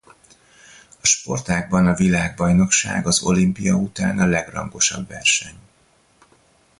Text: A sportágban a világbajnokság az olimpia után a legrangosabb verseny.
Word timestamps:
A 1.01 1.05
sportágban 1.05 1.87
a 1.87 1.93
világbajnokság 1.95 3.07
az 3.07 3.23
olimpia 3.23 3.73
után 3.73 4.19
a 4.19 4.25
legrangosabb 4.25 5.07
verseny. 5.07 5.55